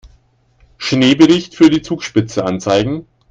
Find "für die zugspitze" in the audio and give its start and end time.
1.53-2.43